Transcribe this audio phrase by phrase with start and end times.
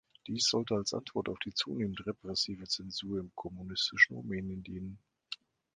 [0.25, 4.97] Dies sollte als Antwort auf die zunehmend repressive Zensur im kommunistischen Rumänien dienen.